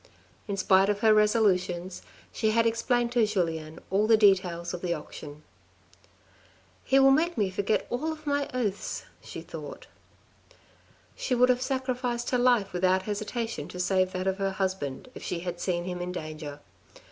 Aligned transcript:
In 0.47 0.57
spite 0.57 0.89
of 0.89 1.01
her 1.01 1.13
resolutions, 1.13 2.01
she 2.31 2.49
had 2.49 2.65
explained 2.65 3.11
to 3.11 3.23
Julien 3.23 3.77
all 3.91 4.07
the 4.07 4.17
details 4.17 4.73
of 4.73 4.81
the 4.81 4.95
auction." 4.95 5.43
He 6.83 6.97
will 6.97 7.11
make 7.11 7.37
me 7.37 7.51
forget 7.51 7.85
all 7.91 8.17
my 8.25 8.49
oaths!" 8.51 9.03
she 9.21 9.41
thought. 9.41 9.85
She 11.15 11.35
would 11.35 11.49
have 11.49 11.61
sacrificed 11.61 12.31
her 12.31 12.39
life 12.39 12.73
without 12.73 13.03
hesitation 13.03 13.67
to 13.67 13.79
save 13.79 14.11
that 14.13 14.25
of 14.25 14.39
her 14.39 14.49
husband 14.53 15.07
if 15.13 15.21
she 15.21 15.41
had 15.41 15.59
seen 15.61 15.83
him 15.83 16.01
in 16.01 16.11
danger. 16.13 16.61